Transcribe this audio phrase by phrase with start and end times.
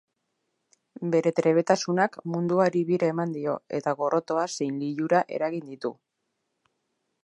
[1.15, 5.95] Bere trebetasunak munduari bira eman dio eta gorrotoa zein lilura eragin ditu.